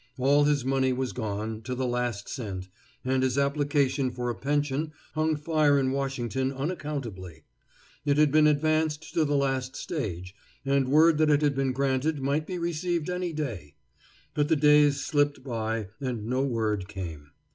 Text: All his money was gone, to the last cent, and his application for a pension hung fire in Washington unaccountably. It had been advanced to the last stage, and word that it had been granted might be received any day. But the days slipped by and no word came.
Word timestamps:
All 0.17 0.45
his 0.45 0.65
money 0.65 0.93
was 0.93 1.13
gone, 1.13 1.61
to 1.61 1.75
the 1.75 1.85
last 1.85 2.27
cent, 2.27 2.69
and 3.05 3.21
his 3.21 3.37
application 3.37 4.09
for 4.09 4.31
a 4.31 4.35
pension 4.35 4.93
hung 5.13 5.35
fire 5.35 5.77
in 5.77 5.91
Washington 5.91 6.51
unaccountably. 6.51 7.43
It 8.03 8.17
had 8.17 8.31
been 8.31 8.47
advanced 8.47 9.13
to 9.13 9.25
the 9.25 9.35
last 9.37 9.75
stage, 9.75 10.33
and 10.65 10.89
word 10.89 11.19
that 11.19 11.29
it 11.29 11.43
had 11.43 11.53
been 11.53 11.71
granted 11.71 12.19
might 12.19 12.47
be 12.47 12.57
received 12.57 13.11
any 13.11 13.31
day. 13.31 13.75
But 14.33 14.47
the 14.47 14.55
days 14.55 15.01
slipped 15.05 15.43
by 15.43 15.89
and 15.99 16.25
no 16.25 16.41
word 16.43 16.87
came. 16.87 17.29